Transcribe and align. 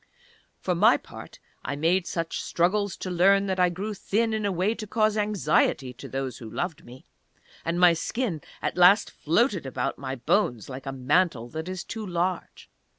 For 0.59 0.73
my 0.73 0.97
part, 0.97 1.37
I 1.63 1.75
made 1.75 2.07
such 2.07 2.41
struggles 2.41 2.97
to 2.97 3.11
learn 3.11 3.45
that 3.45 3.59
I 3.59 3.69
grew 3.69 3.93
thin 3.93 4.33
in 4.33 4.47
a 4.47 4.51
way 4.51 4.73
to 4.73 4.87
cause 4.87 5.15
anxiety 5.15 5.93
to 5.93 6.07
those 6.07 6.39
who 6.39 6.49
loved 6.49 6.83
me, 6.83 7.05
and 7.63 7.79
my 7.79 7.93
skin 7.93 8.41
at 8.63 8.77
last 8.77 9.11
floated 9.11 9.67
about 9.67 9.99
my 9.99 10.15
bones, 10.15 10.67
like 10.69 10.87
a 10.87 10.91
mantle 10.91 11.49
that 11.49 11.69
is 11.69 11.83
too 11.83 12.03
large. 12.03 12.67